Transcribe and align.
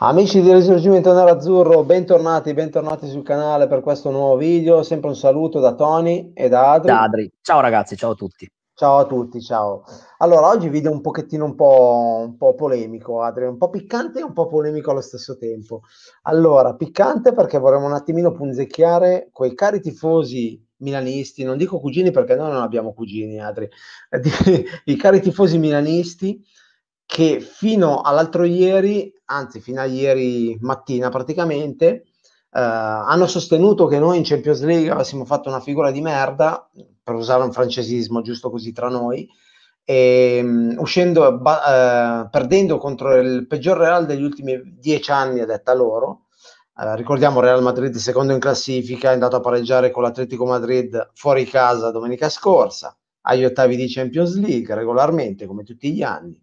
Amici 0.00 0.40
di 0.40 0.52
Risorgimento 0.52 1.12
Nerazzurro, 1.12 1.82
bentornati, 1.82 2.54
bentornati 2.54 3.08
sul 3.08 3.24
canale 3.24 3.66
per 3.66 3.80
questo 3.80 4.12
nuovo 4.12 4.36
video. 4.36 4.84
Sempre 4.84 5.08
un 5.08 5.16
saluto 5.16 5.58
da 5.58 5.74
Tony 5.74 6.30
e 6.34 6.48
da 6.48 6.70
Adri. 6.70 6.86
Da 6.86 7.02
Adri. 7.02 7.32
Ciao 7.40 7.58
ragazzi, 7.58 7.96
ciao 7.96 8.12
a 8.12 8.14
tutti. 8.14 8.48
Ciao 8.74 8.98
a 8.98 9.06
tutti, 9.06 9.40
ciao. 9.40 9.82
Allora, 10.18 10.50
oggi 10.50 10.68
video 10.68 10.92
un 10.92 11.00
pochettino 11.00 11.44
un 11.44 11.56
po', 11.56 12.22
un 12.26 12.36
po' 12.36 12.54
polemico, 12.54 13.22
Adri, 13.22 13.46
un 13.46 13.56
po' 13.56 13.70
piccante 13.70 14.20
e 14.20 14.22
un 14.22 14.32
po' 14.32 14.46
polemico 14.46 14.92
allo 14.92 15.00
stesso 15.00 15.36
tempo. 15.36 15.80
Allora, 16.22 16.76
piccante 16.76 17.32
perché 17.32 17.58
vorremmo 17.58 17.86
un 17.86 17.94
attimino 17.94 18.30
punzecchiare 18.30 19.30
quei 19.32 19.52
cari 19.56 19.80
tifosi 19.80 20.64
milanisti, 20.76 21.42
non 21.42 21.56
dico 21.56 21.80
cugini 21.80 22.12
perché 22.12 22.36
noi 22.36 22.52
non 22.52 22.62
abbiamo 22.62 22.92
cugini, 22.94 23.40
Adri, 23.40 23.68
i 24.84 24.94
cari 24.96 25.20
tifosi 25.20 25.58
milanisti 25.58 26.40
che 27.08 27.40
fino 27.40 28.02
all'altro 28.02 28.44
ieri, 28.44 29.10
anzi 29.24 29.60
fino 29.60 29.80
a 29.80 29.86
ieri 29.86 30.58
mattina 30.60 31.08
praticamente, 31.08 31.86
eh, 31.86 32.60
hanno 32.60 33.26
sostenuto 33.26 33.86
che 33.86 33.98
noi 33.98 34.18
in 34.18 34.24
Champions 34.24 34.62
League 34.62 34.90
avessimo 34.90 35.24
fatto 35.24 35.48
una 35.48 35.60
figura 35.60 35.90
di 35.90 36.02
merda, 36.02 36.68
per 37.02 37.14
usare 37.14 37.42
un 37.44 37.50
francesismo 37.50 38.20
giusto 38.20 38.50
così 38.50 38.72
tra 38.72 38.90
noi, 38.90 39.26
e, 39.84 40.40
um, 40.42 40.74
uscendo, 40.80 41.38
ba- 41.38 42.24
eh, 42.26 42.28
perdendo 42.28 42.76
contro 42.76 43.16
il 43.16 43.46
peggior 43.46 43.78
Real 43.78 44.04
degli 44.04 44.22
ultimi 44.22 44.60
dieci 44.78 45.10
anni, 45.10 45.40
a 45.40 45.46
detta 45.46 45.72
loro. 45.72 46.26
Eh, 46.78 46.94
ricordiamo 46.94 47.40
Real 47.40 47.62
Madrid 47.62 47.94
secondo 47.96 48.34
in 48.34 48.38
classifica, 48.38 49.08
è 49.10 49.14
andato 49.14 49.36
a 49.36 49.40
pareggiare 49.40 49.90
con 49.90 50.02
l'Atletico 50.02 50.44
Madrid 50.44 51.10
fuori 51.14 51.46
casa 51.46 51.90
domenica 51.90 52.28
scorsa, 52.28 52.94
agli 53.22 53.44
ottavi 53.44 53.76
di 53.76 53.88
Champions 53.88 54.36
League 54.36 54.74
regolarmente 54.74 55.46
come 55.46 55.62
tutti 55.62 55.90
gli 55.90 56.02
anni 56.02 56.38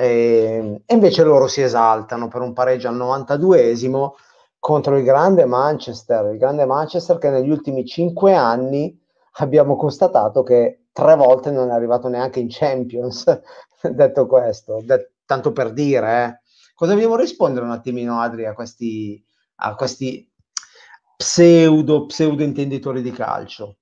e, 0.00 0.82
e 0.86 0.94
invece 0.94 1.22
loro 1.22 1.46
si 1.46 1.60
esaltano 1.60 2.28
per 2.28 2.40
un 2.40 2.54
pareggio 2.54 2.88
al 2.88 2.96
92esimo 2.96 4.12
contro 4.58 4.96
il 4.96 5.04
grande 5.04 5.44
Manchester, 5.44 6.32
il 6.32 6.38
grande 6.38 6.64
Manchester 6.64 7.18
che 7.18 7.28
negli 7.28 7.50
ultimi 7.50 7.84
cinque 7.84 8.34
anni 8.34 8.98
abbiamo 9.34 9.76
constatato 9.76 10.42
che 10.42 10.86
tre 10.90 11.16
volte 11.16 11.50
non 11.50 11.68
è 11.68 11.72
arrivato 11.72 12.08
neanche 12.08 12.40
in 12.40 12.48
Champions. 12.48 13.24
Detto 13.82 14.26
questo, 14.26 14.80
det- 14.82 15.12
tanto 15.26 15.52
per 15.52 15.72
dire, 15.72 16.24
eh. 16.24 16.40
cosa 16.74 16.94
vogliamo 16.94 17.16
rispondere 17.16 17.66
un 17.66 17.72
attimino, 17.72 18.20
Adri, 18.20 18.46
a 18.46 18.54
questi, 18.54 19.22
a 19.56 19.74
questi 19.74 20.26
pseudo, 21.14 22.06
pseudo 22.06 22.42
intenditori 22.42 23.02
di 23.02 23.10
calcio? 23.10 23.76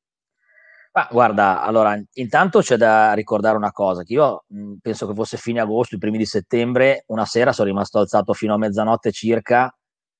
Ma 0.98 1.06
guarda, 1.08 1.62
allora, 1.62 1.96
intanto 2.14 2.58
c'è 2.58 2.76
da 2.76 3.12
ricordare 3.12 3.56
una 3.56 3.70
cosa, 3.70 4.02
che 4.02 4.14
io 4.14 4.42
mh, 4.48 4.74
penso 4.82 5.06
che 5.06 5.14
fosse 5.14 5.36
fine 5.36 5.60
agosto, 5.60 5.94
i 5.94 5.98
primi 5.98 6.18
di 6.18 6.26
settembre, 6.26 7.04
una 7.08 7.24
sera 7.24 7.52
sono 7.52 7.68
rimasto 7.68 8.00
alzato 8.00 8.32
fino 8.32 8.54
a 8.54 8.58
mezzanotte 8.58 9.12
circa 9.12 9.72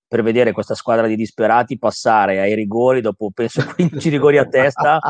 per 0.07 0.23
vedere 0.23 0.53
questa 0.53 0.77
squadra 0.77 1.09
di 1.09 1.17
disperati 1.17 1.79
passare 1.79 2.41
ai 2.41 2.55
rigori 2.55 3.01
dopo 3.01 3.31
penso 3.35 3.61
15 3.75 4.09
rigori 4.09 4.39
a 4.39 4.47
testa 4.47 5.01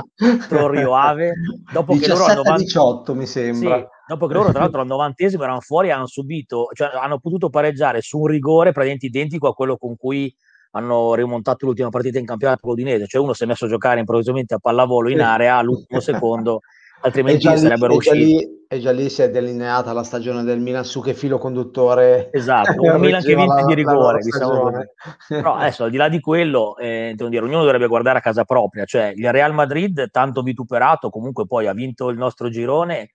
con 0.48 0.70
Rio 0.70 0.96
Ave. 0.96 1.34
Dopo 1.70 1.92
17, 1.92 2.00
che 2.00 2.34
loro 2.34 2.42
hanno 2.42 2.56
18 2.56 3.14
mi 3.14 3.26
sembra. 3.26 3.76
Sì, 3.76 3.84
dopo 4.08 4.26
che 4.26 4.32
loro 4.32 4.50
tra 4.50 4.60
l'altro 4.60 4.80
al 4.80 4.86
novantesimo 4.86 5.42
erano 5.42 5.60
fuori 5.60 5.90
hanno 5.90 6.06
subito 6.06 6.70
cioè 6.72 6.90
hanno 6.94 7.18
potuto 7.18 7.50
pareggiare 7.50 8.00
su 8.00 8.18
un 8.18 8.26
rigore 8.26 8.72
praticamente 8.72 9.06
identico 9.06 9.48
a 9.48 9.54
quello 9.54 9.76
con 9.76 9.96
cui 9.96 10.34
hanno 10.78 11.14
rimontato 11.14 11.66
l'ultima 11.66 11.90
partita 11.90 12.18
in 12.18 12.26
campionato 12.26 12.60
con 12.62 12.70
l'Udinese, 12.70 13.06
cioè 13.06 13.20
uno 13.20 13.34
si 13.34 13.44
è 13.44 13.46
messo 13.46 13.66
a 13.66 13.68
giocare 13.68 14.00
improvvisamente 14.00 14.54
a 14.54 14.58
pallavolo 14.58 15.10
in 15.10 15.20
area 15.20 15.56
all'ultimo 15.56 16.00
secondo, 16.00 16.60
altrimenti 17.02 17.48
lì, 17.48 17.58
sarebbero 17.58 17.94
usciti. 17.94 18.64
e 18.68 18.80
già 18.80 18.90
lì 18.90 19.08
si 19.10 19.22
è 19.22 19.30
delineata 19.30 19.92
la 19.92 20.02
stagione 20.02 20.42
del 20.42 20.60
Milan 20.60 20.84
su 20.84 21.00
che 21.00 21.14
filo 21.14 21.38
conduttore. 21.38 22.30
Esatto, 22.32 22.74
un 22.82 23.00
Milan 23.00 23.22
che 23.22 23.34
vince 23.34 23.64
di 23.66 23.74
rigore, 23.74 24.20
diciamo 24.20 24.70
Però 25.28 25.54
adesso 25.54 25.84
al 25.84 25.90
di 25.90 25.96
là 25.96 26.08
di 26.08 26.20
quello, 26.20 26.76
eh, 26.76 27.14
dire, 27.16 27.44
ognuno 27.44 27.62
dovrebbe 27.62 27.86
guardare 27.86 28.18
a 28.18 28.22
casa 28.22 28.44
propria, 28.44 28.84
cioè 28.84 29.12
il 29.14 29.30
Real 29.30 29.52
Madrid, 29.52 30.10
tanto 30.10 30.42
vituperato, 30.42 31.10
comunque 31.10 31.46
poi 31.46 31.66
ha 31.66 31.72
vinto 31.72 32.08
il 32.08 32.16
nostro 32.16 32.48
girone 32.48 33.10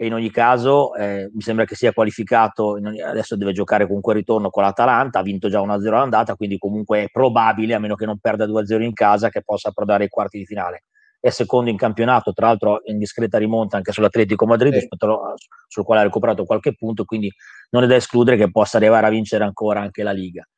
e 0.00 0.06
in 0.06 0.14
ogni 0.14 0.30
caso 0.30 0.94
eh, 0.94 1.28
mi 1.34 1.40
sembra 1.40 1.64
che 1.64 1.74
sia 1.74 1.92
qualificato, 1.92 2.66
ogni, 2.66 3.02
adesso 3.02 3.34
deve 3.34 3.50
giocare 3.50 3.84
con 3.88 4.00
quel 4.00 4.14
ritorno 4.18 4.48
con 4.48 4.62
l'Atalanta, 4.62 5.18
ha 5.18 5.22
vinto 5.22 5.48
già 5.48 5.60
1-0 5.60 5.88
all'andata, 5.88 6.36
quindi 6.36 6.56
comunque 6.56 7.02
è 7.02 7.08
probabile, 7.10 7.74
a 7.74 7.80
meno 7.80 7.96
che 7.96 8.06
non 8.06 8.18
perda 8.20 8.46
2-0 8.46 8.80
in 8.82 8.92
casa, 8.92 9.28
che 9.28 9.42
possa 9.42 9.70
approdare 9.70 10.04
ai 10.04 10.08
quarti 10.08 10.38
di 10.38 10.46
finale. 10.46 10.84
È 11.18 11.30
secondo 11.30 11.68
in 11.68 11.76
campionato, 11.76 12.32
tra 12.32 12.46
l'altro 12.46 12.80
in 12.84 12.96
discreta 12.96 13.38
rimonta 13.38 13.76
anche 13.76 13.90
sull'Atletico 13.90 14.46
Madrid, 14.46 14.72
rispetto 14.72 15.34
sul 15.66 15.82
quale 15.82 16.02
ha 16.02 16.04
recuperato 16.04 16.44
qualche 16.44 16.76
punto, 16.76 17.04
quindi 17.04 17.28
non 17.70 17.82
è 17.82 17.88
da 17.88 17.96
escludere 17.96 18.36
che 18.36 18.52
possa 18.52 18.76
arrivare 18.76 19.08
a 19.08 19.10
vincere 19.10 19.42
ancora 19.42 19.80
anche 19.80 20.04
la 20.04 20.12
Liga. 20.12 20.48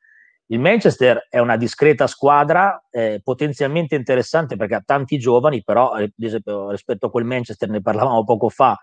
Il 0.51 0.59
Manchester 0.59 1.25
è 1.29 1.39
una 1.39 1.57
discreta 1.57 2.05
squadra, 2.05 2.79
eh, 2.91 3.21
potenzialmente 3.23 3.95
interessante 3.95 4.55
perché 4.55 4.75
ha 4.75 4.83
tanti 4.85 5.17
giovani, 5.17 5.63
però 5.63 5.95
eh, 5.95 6.11
rispetto 6.15 7.07
a 7.07 7.09
quel 7.09 7.25
Manchester 7.25 7.69
ne 7.69 7.81
parlavamo 7.81 8.23
poco 8.23 8.49
fa, 8.49 8.77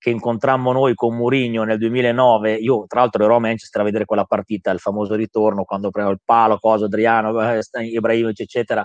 che 0.00 0.08
incontrammo 0.08 0.72
noi 0.72 0.94
con 0.94 1.14
Mourinho 1.14 1.62
nel 1.64 1.76
2009, 1.76 2.54
io 2.54 2.86
tra 2.86 3.00
l'altro 3.00 3.22
ero 3.22 3.36
a 3.36 3.38
Manchester 3.38 3.82
a 3.82 3.84
vedere 3.84 4.06
quella 4.06 4.24
partita, 4.24 4.70
il 4.70 4.78
famoso 4.78 5.14
ritorno, 5.14 5.64
quando 5.64 5.90
prendo 5.90 6.10
il 6.10 6.20
palo, 6.24 6.58
cosa, 6.58 6.86
Adriano, 6.86 7.34
Ibrahimovic, 7.84 8.40
eccetera, 8.40 8.82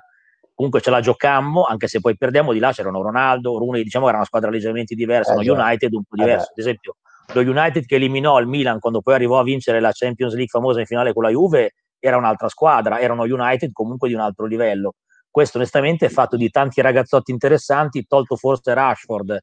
comunque 0.53 0.81
ce 0.81 0.89
la 0.89 0.99
giocammo, 0.99 1.63
anche 1.63 1.87
se 1.87 2.01
poi 2.01 2.17
perdiamo, 2.17 2.51
di 2.51 2.59
là 2.59 2.73
c'erano 2.73 3.01
Ronaldo, 3.01 3.57
Rooney, 3.57 3.81
diciamo 3.83 4.03
che 4.03 4.09
era 4.09 4.19
una 4.19 4.27
squadra 4.27 4.49
leggermente 4.49 4.93
diversa, 4.93 5.35
eh, 5.35 5.45
no? 5.45 5.53
United 5.53 5.93
un 5.93 6.03
po' 6.03 6.17
diverso, 6.17 6.47
eh, 6.47 6.51
ad 6.51 6.57
esempio 6.57 6.95
lo 7.33 7.41
United 7.41 7.85
che 7.85 7.95
eliminò 7.95 8.37
il 8.39 8.47
Milan 8.47 8.79
quando 8.79 9.01
poi 9.01 9.15
arrivò 9.15 9.39
a 9.39 9.43
vincere 9.43 9.79
la 9.79 9.91
Champions 9.93 10.33
League 10.33 10.49
famosa 10.49 10.81
in 10.81 10.85
finale 10.85 11.13
con 11.13 11.23
la 11.23 11.29
Juve, 11.29 11.75
era 11.97 12.17
un'altra 12.17 12.49
squadra, 12.49 12.99
erano 12.99 13.23
United 13.23 13.71
comunque 13.71 14.09
di 14.09 14.13
un 14.13 14.19
altro 14.19 14.45
livello. 14.45 14.95
Questo 15.31 15.57
onestamente 15.57 16.05
è 16.05 16.09
fatto 16.09 16.35
di 16.37 16.49
tanti 16.49 16.81
ragazzotti 16.81 17.31
interessanti, 17.31 18.05
tolto 18.05 18.35
forse 18.35 18.73
Rashford 18.73 19.39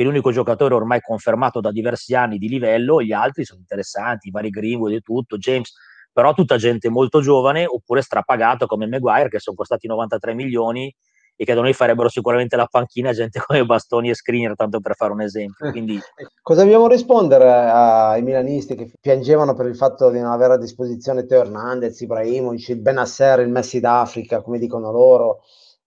che 0.00 0.06
è 0.06 0.08
l'unico 0.08 0.30
giocatore 0.30 0.72
ormai 0.72 1.02
confermato 1.02 1.60
da 1.60 1.70
diversi 1.70 2.14
anni 2.14 2.38
di 2.38 2.48
livello, 2.48 3.02
gli 3.02 3.12
altri 3.12 3.44
sono 3.44 3.60
interessanti, 3.60 4.28
i 4.28 4.30
vari 4.30 4.48
Greenwood 4.48 4.94
e 4.94 5.00
tutto, 5.00 5.36
James, 5.36 5.74
però 6.10 6.32
tutta 6.32 6.56
gente 6.56 6.88
molto 6.88 7.20
giovane 7.20 7.66
oppure 7.66 8.00
strapagato 8.00 8.64
come 8.64 8.86
Maguire 8.86 9.28
che 9.28 9.38
sono 9.38 9.56
costati 9.56 9.86
93 9.86 10.32
milioni 10.32 10.94
e 11.36 11.44
che 11.44 11.52
da 11.52 11.60
noi 11.60 11.74
farebbero 11.74 12.08
sicuramente 12.08 12.56
la 12.56 12.64
panchina 12.64 13.12
gente 13.12 13.40
come 13.46 13.66
Bastoni 13.66 14.08
e 14.08 14.14
Screener, 14.14 14.56
tanto 14.56 14.80
per 14.80 14.94
fare 14.94 15.12
un 15.12 15.20
esempio. 15.20 15.66
Eh, 15.66 15.70
Quindi... 15.70 16.00
Cosa 16.40 16.62
dobbiamo 16.62 16.88
rispondere 16.88 17.50
ai 17.50 18.22
milanisti 18.22 18.76
che 18.76 18.90
piangevano 18.98 19.52
per 19.52 19.66
il 19.66 19.76
fatto 19.76 20.08
di 20.08 20.18
non 20.18 20.32
avere 20.32 20.54
a 20.54 20.58
disposizione 20.58 21.26
Teo 21.26 21.42
Hernandez, 21.42 22.00
Ibrahimovic, 22.00 22.68
il 22.70 22.80
Benasser, 22.80 23.40
il 23.40 23.50
Messi 23.50 23.80
d'Africa, 23.80 24.40
come 24.40 24.58
dicono 24.58 24.90
loro? 24.90 25.42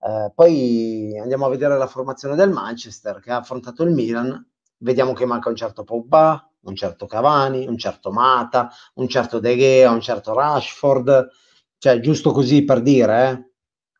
Eh, 0.06 0.32
poi 0.36 1.18
andiamo 1.18 1.46
a 1.46 1.50
vedere 1.50 1.78
la 1.78 1.88
formazione 1.88 2.36
del 2.36 2.50
Manchester 2.50 3.20
che 3.20 3.32
ha 3.32 3.38
affrontato 3.38 3.84
il 3.84 3.92
Milan. 3.92 4.46
Vediamo 4.78 5.14
che 5.14 5.26
manca 5.26 5.48
un 5.48 5.56
certo 5.56 5.86
Pogba, 5.86 6.46
un 6.62 6.76
certo 6.76 7.06
Cavani, 7.06 7.68
un 7.68 7.78
certo 7.78 8.12
Mata, 8.12 8.70
un 8.96 9.08
certo 9.08 9.40
De 9.40 9.56
Gea, 9.56 9.92
un 9.92 10.02
certo 10.02 10.34
Rashford. 10.34 11.30
Cioè, 11.78 12.00
giusto 12.02 12.32
così 12.32 12.66
per 12.66 12.82
dire, 12.82 13.30
eh? 13.30 13.52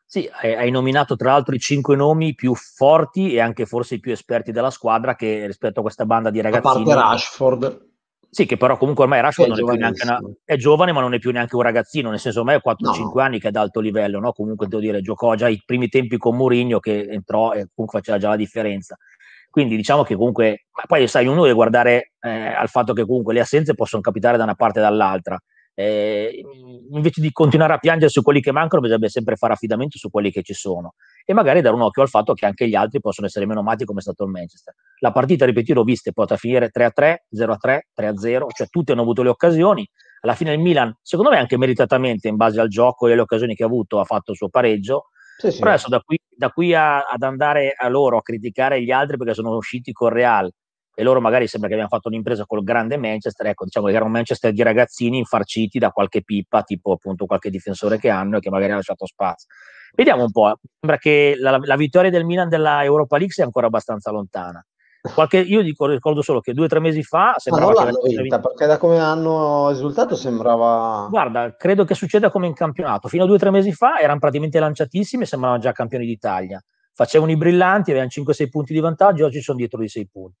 Sì, 0.06 0.30
hai 0.30 0.70
nominato 0.70 1.16
tra 1.16 1.32
l'altro 1.32 1.54
i 1.54 1.58
cinque 1.58 1.96
nomi 1.96 2.34
più 2.34 2.54
forti 2.54 3.32
e 3.32 3.40
anche 3.40 3.66
forse 3.66 3.96
i 3.96 4.00
più 4.00 4.12
esperti 4.12 4.52
della 4.52 4.70
squadra 4.70 5.16
che 5.16 5.46
rispetto 5.46 5.80
a 5.80 5.82
questa 5.82 6.04
banda 6.04 6.30
di 6.30 6.40
ragazzini. 6.40 6.82
A 6.82 6.84
parte 6.84 6.94
Rashford. 6.94 7.92
Sì, 8.34 8.46
che 8.46 8.56
però 8.56 8.76
comunque 8.76 9.04
ormai 9.04 9.20
Rashford 9.20 9.56
è, 9.56 9.60
non 9.60 9.60
è, 9.60 9.70
più 9.70 9.78
neanche 9.78 10.02
una, 10.02 10.20
è 10.44 10.56
giovane, 10.56 10.90
ma 10.90 11.00
non 11.00 11.14
è 11.14 11.20
più 11.20 11.30
neanche 11.30 11.54
un 11.54 11.62
ragazzino, 11.62 12.10
nel 12.10 12.18
senso 12.18 12.40
ormai 12.40 12.56
ha 12.56 12.62
4-5 12.66 13.12
no. 13.14 13.20
anni 13.20 13.38
che 13.38 13.46
è 13.46 13.50
ad 13.50 13.54
alto 13.54 13.78
livello, 13.78 14.18
no? 14.18 14.32
Comunque 14.32 14.66
devo 14.66 14.82
dire, 14.82 15.00
giocò 15.02 15.36
già 15.36 15.46
i 15.46 15.62
primi 15.64 15.86
tempi 15.86 16.16
con 16.16 16.34
Mourinho 16.34 16.80
che 16.80 17.06
entrò 17.08 17.52
e 17.52 17.68
comunque 17.72 18.00
faceva 18.00 18.18
già 18.18 18.30
la 18.30 18.36
differenza. 18.36 18.96
Quindi 19.48 19.76
diciamo 19.76 20.02
che 20.02 20.16
comunque, 20.16 20.66
ma 20.72 20.82
poi 20.84 21.06
sai, 21.06 21.28
uno 21.28 21.42
deve 21.42 21.54
guardare 21.54 22.14
eh, 22.18 22.28
al 22.28 22.68
fatto 22.68 22.92
che 22.92 23.06
comunque 23.06 23.34
le 23.34 23.40
assenze 23.40 23.74
possono 23.74 24.02
capitare 24.02 24.36
da 24.36 24.42
una 24.42 24.56
parte 24.56 24.80
e 24.80 24.82
dall'altra. 24.82 25.40
Eh, 25.72 26.42
invece 26.90 27.20
di 27.20 27.30
continuare 27.30 27.74
a 27.74 27.78
piangere 27.78 28.10
su 28.10 28.20
quelli 28.22 28.40
che 28.40 28.50
mancano, 28.50 28.82
bisogna 28.82 29.06
sempre 29.06 29.36
fare 29.36 29.52
affidamento 29.52 29.96
su 29.96 30.10
quelli 30.10 30.32
che 30.32 30.42
ci 30.42 30.54
sono 30.54 30.94
e 31.24 31.32
magari 31.32 31.60
dare 31.60 31.74
un 31.74 31.82
occhio 31.82 32.02
al 32.02 32.08
fatto 32.08 32.34
che 32.34 32.44
anche 32.44 32.68
gli 32.68 32.74
altri 32.74 33.00
possono 33.00 33.26
essere 33.26 33.46
meno 33.46 33.62
mati 33.62 33.84
come 33.84 34.00
è 34.00 34.02
stato 34.02 34.24
il 34.24 34.30
Manchester. 34.30 34.74
La 34.98 35.10
partita, 35.12 35.46
ripeto, 35.46 35.72
l'ho 35.72 35.82
vista, 35.82 36.10
potrà 36.12 36.36
finire 36.36 36.70
3-3, 36.70 37.16
0-3, 37.34 37.78
3-0, 37.98 38.46
cioè 38.54 38.68
tutti 38.68 38.92
hanno 38.92 39.02
avuto 39.02 39.22
le 39.22 39.30
occasioni. 39.30 39.88
Alla 40.20 40.34
fine 40.34 40.52
il 40.52 40.60
Milan, 40.60 40.96
secondo 41.02 41.30
me 41.30 41.38
anche 41.38 41.56
meritatamente, 41.56 42.28
in 42.28 42.36
base 42.36 42.60
al 42.60 42.68
gioco 42.68 43.08
e 43.08 43.12
alle 43.12 43.22
occasioni 43.22 43.54
che 43.54 43.62
ha 43.62 43.66
avuto, 43.66 44.00
ha 44.00 44.04
fatto 44.04 44.32
il 44.32 44.36
suo 44.36 44.48
pareggio. 44.48 45.08
Sì, 45.38 45.50
sì. 45.50 45.58
Però 45.58 45.70
adesso 45.70 45.88
da 45.88 46.00
qui, 46.00 46.18
da 46.28 46.50
qui 46.50 46.74
a, 46.74 47.00
ad 47.00 47.22
andare 47.22 47.74
a 47.76 47.88
loro 47.88 48.18
a 48.18 48.22
criticare 48.22 48.82
gli 48.82 48.90
altri 48.90 49.16
perché 49.16 49.34
sono 49.34 49.54
usciti 49.56 49.92
con 49.92 50.10
Real 50.10 50.50
e 50.96 51.02
loro 51.02 51.20
magari 51.20 51.48
sembra 51.48 51.68
che 51.68 51.74
abbiano 51.74 51.94
fatto 51.94 52.08
un'impresa 52.08 52.46
col 52.46 52.62
grande 52.62 52.96
Manchester, 52.96 53.46
ecco, 53.46 53.64
diciamo 53.64 53.88
che 53.88 53.94
era 53.94 54.04
un 54.04 54.12
Manchester 54.12 54.52
di 54.52 54.62
ragazzini 54.62 55.18
infarciti 55.18 55.78
da 55.80 55.90
qualche 55.90 56.22
pippa, 56.22 56.62
tipo 56.62 56.92
appunto 56.92 57.26
qualche 57.26 57.50
difensore 57.50 57.98
che 57.98 58.10
hanno 58.10 58.36
e 58.36 58.40
che 58.40 58.48
magari 58.48 58.72
ha 58.72 58.76
lasciato 58.76 59.04
spazio. 59.04 59.48
Vediamo 59.94 60.24
un 60.24 60.30
po', 60.32 60.58
sembra 60.80 60.98
che 60.98 61.36
la, 61.38 61.58
la 61.62 61.76
vittoria 61.76 62.10
del 62.10 62.24
Milan 62.24 62.48
della 62.48 62.82
Europa 62.82 63.16
League 63.16 63.32
sia 63.32 63.44
ancora 63.44 63.66
abbastanza 63.66 64.10
lontana. 64.10 64.64
Qualche, 65.12 65.38
io 65.38 65.62
dico, 65.62 65.86
ricordo 65.86 66.22
solo 66.22 66.40
che 66.40 66.54
due 66.54 66.64
o 66.64 66.68
tre 66.68 66.80
mesi 66.80 67.02
fa 67.02 67.34
sembrava 67.36 67.72
Ma 67.72 67.74
non 67.74 67.84
l'hanno 67.84 68.00
vinta, 68.02 68.22
vinta, 68.22 68.40
perché 68.40 68.66
da 68.66 68.78
come 68.78 68.98
hanno 68.98 69.68
risultato 69.68 70.16
sembrava... 70.16 71.06
Guarda, 71.10 71.54
credo 71.56 71.84
che 71.84 71.94
succeda 71.94 72.30
come 72.30 72.46
in 72.46 72.54
campionato. 72.54 73.08
Fino 73.08 73.24
a 73.24 73.26
due 73.26 73.36
o 73.36 73.38
tre 73.38 73.50
mesi 73.50 73.72
fa 73.72 74.00
erano 74.00 74.18
praticamente 74.18 74.58
lanciatissimi 74.58 75.24
e 75.24 75.26
sembravano 75.26 75.60
già 75.60 75.72
campioni 75.72 76.06
d'Italia. 76.06 76.64
Facevano 76.94 77.32
i 77.32 77.36
brillanti, 77.36 77.90
avevano 77.90 78.10
5-6 78.10 78.48
punti 78.48 78.72
di 78.72 78.80
vantaggio, 78.80 79.26
oggi 79.26 79.42
sono 79.42 79.58
dietro 79.58 79.78
di 79.78 79.88
6 79.88 80.08
punti. 80.10 80.38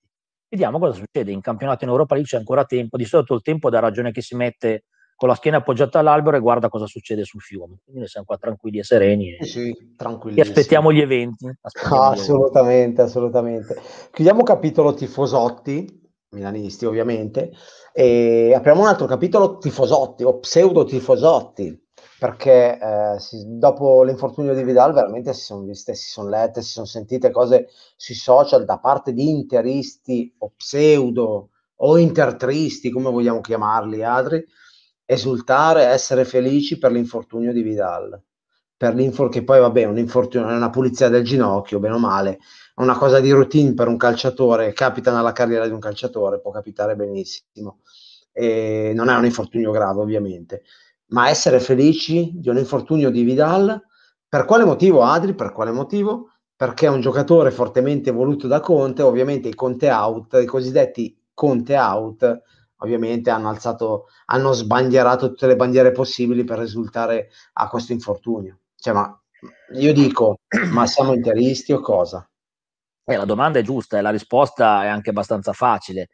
Vediamo 0.48 0.78
cosa 0.78 0.94
succede. 0.94 1.30
In 1.30 1.42
campionato 1.42 1.84
in 1.84 1.90
Europa 1.90 2.14
League 2.14 2.30
c'è 2.30 2.38
ancora 2.38 2.64
tempo. 2.64 2.96
Di 2.96 3.04
solito 3.04 3.34
il 3.34 3.42
tempo 3.42 3.68
dà 3.68 3.80
ragione 3.80 4.12
che 4.12 4.22
si 4.22 4.34
mette 4.34 4.84
con 5.16 5.28
la 5.28 5.34
schiena 5.34 5.58
appoggiata 5.58 5.98
all'albero 5.98 6.36
e 6.36 6.40
guarda 6.40 6.68
cosa 6.68 6.86
succede 6.86 7.24
sul 7.24 7.40
fiume. 7.40 7.78
Quindi 7.82 8.00
noi 8.00 8.08
siamo 8.08 8.26
qua 8.26 8.36
tranquilli 8.36 8.78
e 8.78 8.84
sereni 8.84 9.36
e, 9.36 9.44
sì, 9.44 9.70
e 9.70 10.40
aspettiamo 10.40 10.92
gli 10.92 11.00
eventi. 11.00 11.50
Aspettiamo 11.60 12.02
ah, 12.02 12.10
assolutamente, 12.10 12.72
eventi. 12.74 13.00
assolutamente. 13.00 13.80
Chiudiamo 14.12 14.42
capitolo 14.42 14.94
tifosotti, 14.94 16.02
milanisti 16.30 16.84
ovviamente, 16.84 17.52
e 17.92 18.52
apriamo 18.54 18.80
un 18.80 18.88
altro 18.88 19.06
capitolo 19.06 19.58
tifosotti 19.58 20.24
o 20.24 20.38
pseudo 20.38 20.84
tifosotti 20.84 21.82
perché 22.18 22.78
eh, 22.78 23.18
si, 23.18 23.44
dopo 23.58 24.02
l'infortunio 24.02 24.54
di 24.54 24.62
Vidal 24.62 24.94
veramente 24.94 25.34
si 25.34 25.42
sono 25.42 25.62
viste, 25.64 25.94
si 25.94 26.08
sono 26.08 26.30
lette, 26.30 26.62
si 26.62 26.70
sono 26.70 26.86
sentite 26.86 27.30
cose 27.30 27.68
sui 27.96 28.14
social 28.14 28.64
da 28.64 28.78
parte 28.78 29.12
di 29.12 29.28
interisti 29.28 30.34
o 30.38 30.52
pseudo 30.56 31.50
o 31.76 31.98
intertristi, 31.98 32.90
come 32.90 33.10
vogliamo 33.10 33.40
chiamarli, 33.40 34.02
Adri, 34.02 34.42
esultare, 35.04 35.84
essere 35.84 36.24
felici 36.24 36.78
per 36.78 36.92
l'infortunio 36.92 37.52
di 37.52 37.62
Vidal. 37.62 38.20
Per 38.76 38.94
l'infor- 38.94 39.30
che 39.30 39.44
poi 39.44 39.60
vabbè, 39.60 39.84
un 39.84 39.98
infortunio 39.98 40.48
è 40.48 40.54
una 40.54 40.70
pulizia 40.70 41.08
del 41.08 41.24
ginocchio, 41.24 41.78
bene 41.78 41.94
o 41.94 41.98
male, 41.98 42.38
è 42.74 42.82
una 42.82 42.96
cosa 42.98 43.20
di 43.20 43.30
routine 43.30 43.72
per 43.74 43.88
un 43.88 43.96
calciatore, 43.96 44.72
capita 44.72 45.14
nella 45.14 45.32
carriera 45.32 45.66
di 45.66 45.72
un 45.72 45.78
calciatore, 45.78 46.40
può 46.40 46.50
capitare 46.50 46.96
benissimo. 46.96 47.80
E 48.32 48.92
non 48.94 49.08
è 49.08 49.16
un 49.16 49.24
infortunio 49.24 49.70
grave, 49.70 50.00
ovviamente, 50.00 50.62
ma 51.08 51.28
essere 51.28 51.60
felici 51.60 52.32
di 52.34 52.48
un 52.48 52.58
infortunio 52.58 53.10
di 53.10 53.22
Vidal, 53.22 53.80
per 54.28 54.44
quale 54.44 54.64
motivo, 54.64 55.02
Adri? 55.02 55.34
Per 55.34 55.52
quale 55.52 55.70
motivo? 55.70 56.30
Perché 56.56 56.86
è 56.86 56.90
un 56.90 57.00
giocatore 57.00 57.52
fortemente 57.52 58.10
voluto 58.10 58.48
da 58.48 58.58
Conte, 58.58 59.02
ovviamente 59.02 59.48
i 59.48 59.54
Conte 59.54 59.90
out, 59.90 60.34
i 60.42 60.46
cosiddetti 60.46 61.16
Conte 61.32 61.76
out, 61.76 62.42
ovviamente 62.84 63.30
hanno 63.30 63.48
alzato, 63.48 64.06
hanno 64.26 64.52
sbandierato 64.52 65.28
tutte 65.28 65.46
le 65.46 65.56
bandiere 65.56 65.92
possibili 65.92 66.44
per 66.44 66.58
risultare 66.58 67.30
a 67.54 67.68
questo 67.68 67.92
infortunio. 67.92 68.58
Cioè, 68.76 68.94
ma 68.94 69.20
io 69.74 69.92
dico, 69.92 70.38
ma 70.70 70.86
siamo 70.86 71.12
interisti 71.14 71.72
o 71.72 71.80
cosa? 71.80 72.28
Eh, 73.06 73.16
la 73.16 73.24
domanda 73.24 73.58
è 73.58 73.62
giusta 73.62 73.98
e 73.98 74.02
la 74.02 74.10
risposta 74.10 74.84
è 74.84 74.86
anche 74.86 75.10
abbastanza 75.10 75.52
facile. 75.52 76.08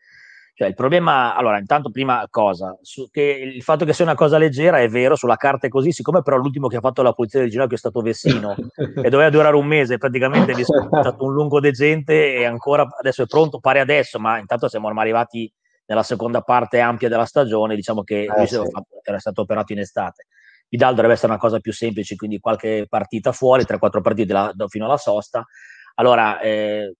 Cioè, 0.61 0.69
il 0.69 0.75
problema, 0.75 1.35
allora, 1.35 1.59
intanto, 1.59 1.91
prima 1.91 2.27
cosa, 2.29 2.77
su, 2.83 3.09
che 3.11 3.23
il 3.23 3.63
fatto 3.63 3.87
che 3.87 3.95
sia 3.95 4.05
una 4.05 4.15
cosa 4.15 4.37
leggera 4.37 4.79
è 4.79 4.89
vero, 4.89 5.17
sulla 5.17 5.37
carta 5.37 5.67
è 5.67 5.71
così, 5.71 5.91
siccome 5.91 6.21
però 6.21 6.37
l'ultimo 6.37 6.69
che 6.69 6.77
ha 6.77 6.81
fatto 6.81 7.01
la 7.01 7.13
pulizia 7.13 7.41
del 7.41 7.49
ginocchio 7.49 7.77
è 7.77 7.79
stato 7.79 8.03
Vessino 8.03 8.55
e 9.03 9.09
doveva 9.09 9.31
durare 9.31 9.57
un 9.57 9.67
mese, 9.67 9.97
praticamente 9.97 10.53
è 10.53 10.63
stato 10.63 11.25
un 11.25 11.33
lungo 11.33 11.61
degente 11.61 12.35
e 12.35 12.45
ancora 12.45 12.87
adesso 12.99 13.23
è 13.23 13.27
pronto, 13.27 13.59
pare 13.59 13.81
adesso, 13.81 14.19
ma 14.19 14.39
intanto 14.39 14.69
siamo 14.69 14.89
ormai 14.89 15.05
arrivati 15.05 15.51
nella 15.91 16.05
seconda 16.05 16.41
parte 16.43 16.79
ampia 16.79 17.09
della 17.09 17.25
stagione, 17.25 17.75
diciamo 17.75 18.05
che 18.05 18.23
eh, 18.23 18.47
sì. 18.47 18.57
era 19.03 19.19
stato 19.19 19.41
operato 19.41 19.73
in 19.73 19.81
estate. 19.81 20.29
Vidal 20.69 20.95
dovrebbe 20.95 21.15
essere 21.15 21.33
una 21.33 21.41
cosa 21.41 21.59
più 21.59 21.73
semplice, 21.73 22.15
quindi 22.15 22.39
qualche 22.39 22.87
partita 22.89 23.33
fuori, 23.33 23.65
3-4 23.65 24.01
partite 24.01 24.33
la, 24.33 24.55
fino 24.69 24.85
alla 24.85 24.97
sosta. 24.97 25.45
Allora, 25.97 26.39
eh, 26.39 26.95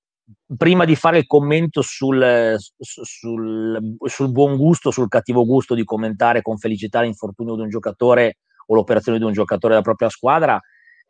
prima 0.57 0.85
di 0.85 0.97
fare 0.97 1.19
il 1.19 1.27
commento 1.29 1.83
sul, 1.83 2.57
sul, 2.59 3.97
sul, 4.07 4.33
buon 4.33 4.57
gusto, 4.57 4.91
sul 4.91 5.07
cattivo 5.07 5.45
gusto 5.45 5.77
di 5.77 5.85
commentare 5.85 6.43
con 6.43 6.59
felicità 6.59 7.01
l'infortunio 7.01 7.55
di 7.55 7.63
un 7.63 7.69
giocatore 7.69 8.39
o 8.67 8.75
l'operazione 8.75 9.19
di 9.19 9.25
un 9.25 9.33
giocatore 9.33 9.75
della 9.75 9.85
propria 9.85 10.09
squadra, 10.09 10.61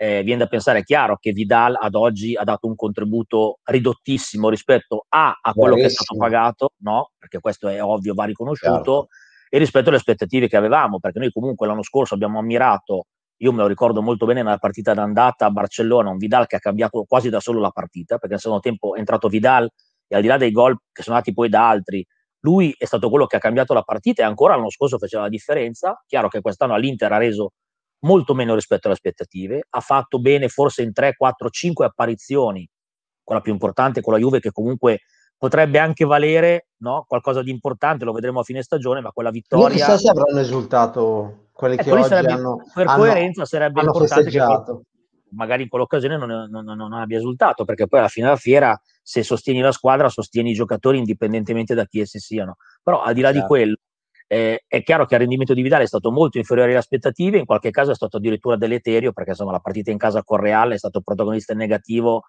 eh, 0.03 0.23
viene 0.23 0.39
da 0.39 0.47
pensare, 0.47 0.79
è 0.79 0.83
chiaro, 0.83 1.19
che 1.19 1.33
Vidal 1.33 1.77
ad 1.79 1.95
oggi 1.95 2.35
ha 2.35 2.43
dato 2.43 2.67
un 2.67 2.75
contributo 2.75 3.59
ridottissimo 3.65 4.49
rispetto 4.49 5.05
a, 5.11 5.39
a 5.43 5.53
quello 5.53 5.75
Bravissimo. 5.75 5.77
che 5.77 5.87
è 5.87 5.91
stato 5.91 6.17
pagato, 6.17 6.73
no? 6.79 7.11
perché 7.19 7.39
questo 7.39 7.69
è 7.69 7.83
ovvio, 7.83 8.15
va 8.15 8.25
riconosciuto, 8.25 8.77
certo. 8.77 9.09
e 9.51 9.59
rispetto 9.59 9.89
alle 9.89 9.99
aspettative 9.99 10.49
che 10.49 10.57
avevamo, 10.57 11.01
perché 11.01 11.19
noi 11.19 11.31
comunque 11.31 11.67
l'anno 11.67 11.83
scorso 11.83 12.15
abbiamo 12.15 12.39
ammirato, 12.39 13.09
io 13.43 13.53
me 13.53 13.59
lo 13.59 13.67
ricordo 13.67 14.01
molto 14.01 14.25
bene 14.25 14.43
nella 14.43 14.57
partita 14.57 14.95
d'andata 14.95 15.45
a 15.45 15.51
Barcellona, 15.51 16.09
un 16.09 16.17
Vidal 16.17 16.47
che 16.47 16.57
ha 16.57 16.61
cambiato 16.61 17.05
quasi 17.07 17.29
da 17.29 17.41
solo 17.41 17.61
la 17.61 17.71
partita, 17.71 18.15
perché 18.15 18.31
nel 18.31 18.41
secondo 18.41 18.63
tempo 18.63 18.95
è 18.95 19.01
entrato 19.01 19.29
Vidal 19.29 19.69
e 20.09 20.17
al 20.17 20.23
di 20.23 20.29
là 20.29 20.39
dei 20.39 20.51
gol 20.51 20.79
che 20.91 21.03
sono 21.03 21.17
nati 21.17 21.35
poi 21.35 21.51
da 21.51 21.69
altri, 21.69 22.03
lui 22.45 22.75
è 22.79 22.87
stato 22.87 23.11
quello 23.11 23.27
che 23.27 23.37
ha 23.37 23.39
cambiato 23.39 23.75
la 23.75 23.83
partita 23.83 24.23
e 24.23 24.25
ancora 24.25 24.57
l'anno 24.57 24.71
scorso 24.71 24.97
faceva 24.97 25.25
la 25.25 25.29
differenza. 25.29 26.03
Chiaro 26.07 26.29
che 26.29 26.41
quest'anno 26.41 26.73
all'Inter 26.73 27.13
ha 27.13 27.19
reso 27.19 27.53
molto 28.01 28.35
meno 28.35 28.55
rispetto 28.55 28.87
alle 28.87 28.97
aspettative, 28.97 29.67
ha 29.69 29.81
fatto 29.81 30.21
bene 30.21 30.49
forse 30.49 30.83
in 30.83 30.93
3, 30.93 31.15
4, 31.17 31.51
5 31.51 31.85
apparizioni, 31.85 32.69
quella 33.23 33.41
più 33.41 33.53
importante 33.53 34.01
con 34.01 34.13
la 34.13 34.19
Juve 34.19 34.41
che 34.41 34.51
comunque 34.51 35.01
potrebbe 35.37 35.79
anche 35.79 36.05
valere 36.05 36.69
no? 36.79 37.05
qualcosa 37.07 37.43
di 37.43 37.51
importante, 37.51 38.05
lo 38.05 38.13
vedremo 38.13 38.41
a 38.41 38.43
fine 38.45 38.63
stagione, 38.63 39.01
ma 39.01 39.11
quella 39.11 39.31
vittoria... 39.31 39.69
Io 39.69 39.73
chissà 39.73 39.97
se 39.97 40.09
avranno 40.09 40.39
esultato 40.39 41.49
quelli 41.53 41.77
eh, 41.77 41.83
che 41.83 41.91
oggi 41.93 42.09
sarebbe, 42.09 42.33
hanno 42.33 42.57
Per 42.73 42.87
hanno, 42.87 42.99
coerenza 42.99 43.45
sarebbe 43.45 43.81
importante 43.81 44.31
che 44.31 44.39
magari 45.33 45.63
in 45.63 45.69
quell'occasione 45.69 46.17
non, 46.17 46.49
non, 46.51 46.65
non, 46.65 46.93
abbia 46.93 47.19
esultato, 47.19 47.65
perché 47.65 47.87
poi 47.87 48.01
alla 48.01 48.09
fine 48.09 48.27
della 48.27 48.39
fiera 48.39 48.81
se 49.03 49.23
sostieni 49.23 49.61
la 49.61 49.73
squadra 49.73 50.09
sostieni 50.09 50.51
i 50.51 50.55
giocatori 50.55 50.99
indipendentemente 50.99 51.75
da 51.75 51.85
chi 51.85 52.01
essi 52.01 52.19
siano. 52.19 52.57
Però 52.83 53.03
al 53.03 53.15
di 53.15 53.21
là 53.21 53.29
certo. 53.29 53.43
di 53.43 53.47
quello, 53.47 53.77
eh, 54.33 54.63
è 54.69 54.85
chiaro 54.85 55.07
che 55.07 55.15
il 55.15 55.21
rendimento 55.21 55.55
di 55.55 55.63
Vidal 55.63 55.83
è 55.83 55.87
stato 55.89 56.13
molto 56.13 56.39
inferiore 56.39 56.71
alle 56.71 56.79
aspettative, 56.79 57.39
in 57.39 57.47
qualche 57.47 57.71
caso 57.73 57.91
è 57.91 57.97
stato 57.97 58.19
addirittura 58.19 58.55
deleterio, 58.55 59.13
perché 59.13 59.31
insomma 59.31 59.51
la 59.51 59.59
partita 59.59 59.91
in 59.91 59.99
casa 59.99 60.23
con 60.23 60.39
Real 60.39 60.71
è 60.71 60.79
stato 60.79 61.01
protagonista 61.01 61.53
negativo 61.53 62.23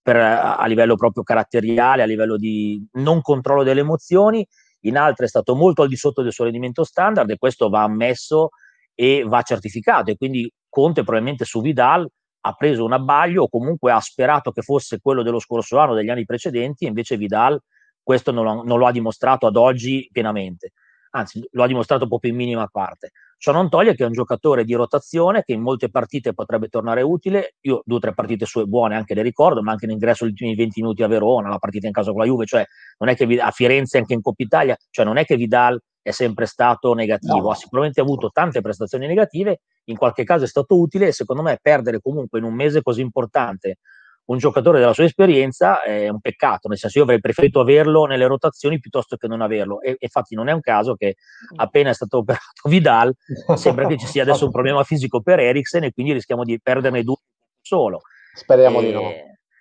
per, 0.00 0.16
a 0.16 0.64
livello 0.64 0.96
proprio 0.96 1.22
caratteriale, 1.22 2.00
a 2.00 2.06
livello 2.06 2.38
di 2.38 2.82
non 2.92 3.20
controllo 3.20 3.64
delle 3.64 3.80
emozioni, 3.80 4.46
in 4.84 4.96
altre 4.96 5.26
è 5.26 5.28
stato 5.28 5.54
molto 5.54 5.82
al 5.82 5.88
di 5.88 5.96
sotto 5.96 6.22
del 6.22 6.32
suo 6.32 6.44
rendimento 6.44 6.84
standard 6.84 7.28
e 7.28 7.36
questo 7.36 7.68
va 7.68 7.82
ammesso 7.82 8.48
e 8.94 9.22
va 9.22 9.42
certificato. 9.42 10.10
E 10.10 10.16
quindi 10.16 10.50
Conte 10.70 11.02
probabilmente 11.02 11.44
su 11.44 11.60
Vidal 11.60 12.08
ha 12.44 12.52
preso 12.54 12.82
un 12.82 12.94
abbaglio 12.94 13.42
o 13.42 13.48
comunque 13.50 13.92
ha 13.92 14.00
sperato 14.00 14.52
che 14.52 14.62
fosse 14.62 15.00
quello 15.02 15.22
dello 15.22 15.38
scorso 15.38 15.76
anno, 15.76 15.92
degli 15.92 16.08
anni 16.08 16.24
precedenti, 16.24 16.86
e 16.86 16.88
invece 16.88 17.18
Vidal 17.18 17.60
questo 18.02 18.32
non 18.32 18.44
lo, 18.44 18.62
non 18.64 18.78
lo 18.78 18.86
ha 18.86 18.90
dimostrato 18.90 19.46
ad 19.46 19.56
oggi 19.56 20.08
pienamente 20.10 20.72
anzi 21.12 21.46
lo 21.52 21.62
ha 21.62 21.66
dimostrato 21.66 22.06
proprio 22.06 22.30
in 22.30 22.36
minima 22.36 22.66
parte. 22.66 23.12
Ciò 23.38 23.52
non 23.52 23.68
toglie 23.68 23.94
che 23.94 24.04
è 24.04 24.06
un 24.06 24.12
giocatore 24.12 24.64
di 24.64 24.74
rotazione 24.74 25.42
che 25.42 25.52
in 25.52 25.62
molte 25.62 25.90
partite 25.90 26.32
potrebbe 26.32 26.68
tornare 26.68 27.02
utile. 27.02 27.54
Io 27.62 27.82
due 27.84 27.96
o 27.96 28.00
tre 28.00 28.14
partite 28.14 28.46
sue 28.46 28.66
buone 28.66 28.94
anche 28.94 29.14
le 29.14 29.22
ricordo, 29.22 29.62
ma 29.62 29.72
anche 29.72 29.86
l'ingresso 29.86 30.24
degli 30.24 30.32
ultimi 30.32 30.54
20 30.54 30.80
minuti 30.80 31.02
a 31.02 31.08
Verona, 31.08 31.48
la 31.48 31.58
partita 31.58 31.86
in 31.86 31.92
casa 31.92 32.10
con 32.10 32.20
la 32.20 32.26
Juve, 32.26 32.46
cioè 32.46 32.64
non 32.98 33.08
è 33.08 33.16
che 33.16 33.24
a 33.40 33.50
Firenze 33.50 33.98
anche 33.98 34.14
in 34.14 34.22
Coppa 34.22 34.42
Italia, 34.42 34.76
cioè 34.90 35.04
non 35.04 35.16
è 35.16 35.24
che 35.24 35.36
Vidal 35.36 35.80
è 36.00 36.10
sempre 36.10 36.46
stato 36.46 36.94
negativo, 36.94 37.42
no. 37.42 37.50
ha 37.50 37.54
sicuramente 37.54 38.00
avuto 38.00 38.30
tante 38.30 38.60
prestazioni 38.60 39.06
negative, 39.06 39.60
in 39.84 39.96
qualche 39.96 40.24
caso 40.24 40.44
è 40.44 40.48
stato 40.48 40.78
utile 40.78 41.08
e 41.08 41.12
secondo 41.12 41.42
me 41.42 41.58
perdere 41.60 42.00
comunque 42.00 42.38
in 42.38 42.44
un 42.44 42.54
mese 42.54 42.82
così 42.82 43.00
importante 43.00 43.78
un 44.24 44.38
giocatore 44.38 44.78
della 44.78 44.92
sua 44.92 45.04
esperienza 45.04 45.82
è 45.82 46.08
un 46.08 46.20
peccato, 46.20 46.68
nel 46.68 46.78
senso 46.78 46.98
io 46.98 47.04
avrei 47.04 47.20
preferito 47.20 47.60
averlo 47.60 48.04
nelle 48.04 48.26
rotazioni 48.26 48.78
piuttosto 48.78 49.16
che 49.16 49.26
non 49.26 49.40
averlo 49.40 49.80
e 49.80 49.96
infatti 49.98 50.34
non 50.34 50.48
è 50.48 50.52
un 50.52 50.60
caso 50.60 50.94
che 50.94 51.16
mm. 51.16 51.58
appena 51.58 51.90
è 51.90 51.94
stato 51.94 52.18
operato 52.22 52.68
Vidal 52.68 53.14
sembra 53.54 53.86
che 53.86 53.98
ci 53.98 54.06
sia 54.06 54.22
adesso 54.22 54.44
un 54.44 54.50
problema 54.52 54.84
fisico 54.84 55.20
per 55.20 55.40
Eriksen 55.40 55.84
e 55.84 55.92
quindi 55.92 56.12
rischiamo 56.12 56.44
di 56.44 56.60
perderne 56.60 57.02
due 57.02 57.16
solo. 57.60 58.02
Speriamo 58.34 58.80
e, 58.80 58.84
di 58.84 58.92
no. 58.92 59.12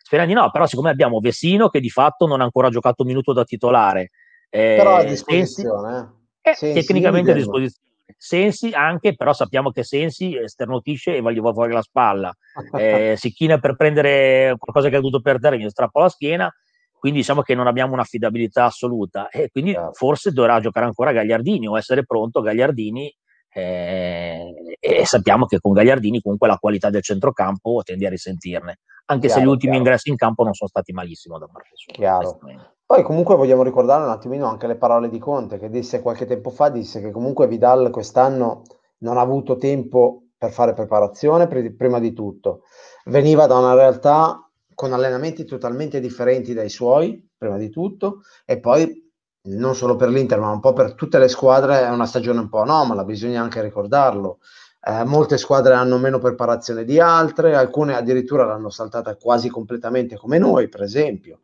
Speriamo 0.01 0.31
di 0.31 0.37
no, 0.37 0.51
però 0.51 0.65
siccome 0.65 0.89
abbiamo 0.89 1.19
Vesino 1.19 1.69
che 1.69 1.79
di 1.79 1.89
fatto 1.89 2.27
non 2.27 2.41
ha 2.41 2.43
ancora 2.43 2.69
giocato 2.69 3.01
un 3.03 3.07
minuto 3.07 3.33
da 3.33 3.43
titolare. 3.43 4.11
Eh, 4.49 4.75
però 4.77 4.95
a 4.95 5.03
disposizione. 5.03 6.19
Sensi, 6.41 6.69
eh, 6.69 6.73
tecnicamente 6.73 7.31
a 7.31 7.33
disposizione. 7.33 7.90
Sensi 8.23 8.69
anche, 8.71 9.15
però 9.15 9.33
sappiamo 9.33 9.71
che 9.71 9.83
Sensi 9.83 10.35
esternutisce 10.35 11.15
e 11.15 11.21
va, 11.21 11.31
gli 11.31 11.39
va 11.39 11.51
fuori 11.51 11.73
la 11.73 11.81
spalla, 11.81 12.31
eh, 12.77 13.15
si 13.17 13.31
china 13.31 13.57
per 13.57 13.75
prendere 13.75 14.53
qualcosa 14.59 14.89
che 14.89 14.97
ha 14.97 14.99
dovuto 14.99 15.21
perdere, 15.21 15.57
gli 15.57 15.67
strappa 15.67 16.01
la 16.01 16.09
schiena, 16.09 16.53
quindi 16.99 17.21
diciamo 17.21 17.41
che 17.41 17.55
non 17.55 17.65
abbiamo 17.65 17.93
un'affidabilità 17.93 18.65
assoluta. 18.65 19.27
E 19.29 19.49
quindi 19.51 19.75
forse 19.93 20.31
dovrà 20.31 20.59
giocare 20.59 20.85
ancora 20.85 21.11
Gagliardini 21.11 21.67
o 21.67 21.79
essere 21.79 22.05
pronto 22.05 22.41
Gagliardini 22.41 23.11
eh, 23.53 24.70
e 24.83 25.05
sappiamo 25.05 25.45
che 25.45 25.59
con 25.59 25.73
Gagliardini 25.73 26.21
comunque 26.21 26.47
la 26.47 26.57
qualità 26.57 26.89
del 26.89 27.03
centrocampo 27.03 27.81
tende 27.83 28.07
a 28.07 28.09
risentirne, 28.09 28.79
anche 29.05 29.27
chiaro, 29.27 29.39
se 29.39 29.45
gli 29.45 29.49
ultimi 29.49 29.73
chiaro. 29.73 29.85
ingressi 29.85 30.09
in 30.09 30.15
campo 30.15 30.43
non 30.43 30.55
sono 30.55 30.69
stati 30.69 30.91
malissimo 30.91 31.37
da 31.37 31.45
parte 31.45 31.69
sua. 31.75 31.93
Chiaro. 31.93 32.39
Poi 32.83 33.03
comunque 33.03 33.35
vogliamo 33.35 33.61
ricordare 33.61 34.03
un 34.03 34.09
attimino 34.09 34.47
anche 34.47 34.65
le 34.65 34.75
parole 34.75 35.07
di 35.07 35.19
Conte 35.19 35.59
che 35.59 35.69
disse 35.69 36.01
qualche 36.01 36.25
tempo 36.25 36.49
fa, 36.49 36.69
disse 36.69 36.99
che 36.99 37.11
comunque 37.11 37.47
Vidal 37.47 37.91
quest'anno 37.91 38.63
non 38.97 39.17
ha 39.17 39.21
avuto 39.21 39.55
tempo 39.57 40.23
per 40.35 40.51
fare 40.51 40.73
preparazione 40.73 41.47
prima 41.47 41.99
di 41.99 42.13
tutto. 42.13 42.63
Veniva 43.05 43.45
da 43.45 43.59
una 43.59 43.75
realtà 43.75 44.49
con 44.73 44.93
allenamenti 44.93 45.45
totalmente 45.45 45.99
differenti 45.99 46.55
dai 46.55 46.69
suoi, 46.69 47.29
prima 47.37 47.57
di 47.57 47.69
tutto, 47.69 48.21
e 48.45 48.59
poi 48.59 49.11
non 49.43 49.75
solo 49.75 49.95
per 49.95 50.09
l'Inter, 50.09 50.39
ma 50.39 50.49
un 50.49 50.59
po' 50.59 50.73
per 50.73 50.95
tutte 50.95 51.19
le 51.19 51.27
squadre 51.27 51.81
è 51.81 51.89
una 51.89 52.05
stagione 52.05 52.39
un 52.39 52.49
po' 52.49 52.61
anomala, 52.61 53.03
bisogna 53.03 53.41
anche 53.41 53.61
ricordarlo. 53.61 54.39
Eh, 54.83 55.03
molte 55.03 55.37
squadre 55.37 55.75
hanno 55.75 55.97
meno 55.99 56.17
preparazione 56.17 56.83
di 56.83 56.99
altre, 56.99 57.55
alcune 57.55 57.95
addirittura 57.95 58.45
l'hanno 58.45 58.71
saltata 58.71 59.15
quasi 59.15 59.47
completamente 59.47 60.17
come 60.17 60.39
noi, 60.39 60.69
per 60.69 60.81
esempio, 60.81 61.41